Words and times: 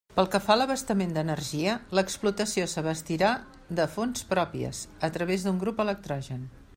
Pel 0.13 0.27
que 0.35 0.39
fa 0.43 0.53
a 0.53 0.59
l'abastament 0.59 1.11
d'energia, 1.17 1.75
l'explotació 1.99 2.65
s'abastirà 2.73 3.29
de 3.81 3.87
fonts 3.97 4.27
pròpies, 4.33 4.81
a 5.09 5.11
través 5.19 5.47
d'un 5.49 5.61
grup 5.65 5.87
electrogen. 5.89 6.49